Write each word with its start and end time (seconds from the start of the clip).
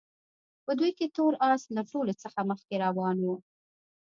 په 0.65 0.71
دوی 0.79 0.91
کې 0.97 1.13
تور 1.15 1.33
اس 1.51 1.61
له 1.75 1.81
ټولو 1.91 2.13
څخه 2.23 2.39
مخکې 2.49 2.75
روان 2.85 3.17
وو. 3.21 3.35